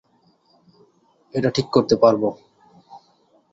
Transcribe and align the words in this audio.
এটা 1.33 1.49
ঠিক 1.49 1.67
করতে 1.71 1.95
পারবো। 1.95 2.27